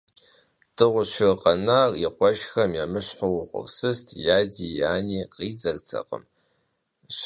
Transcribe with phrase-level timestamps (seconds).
[0.75, 7.19] Дыгъужь шыр къэнар и къуэшхэм емыщхьу угъурсызт, и ади и ани къридзэртэкъым, щхьэхуещэт.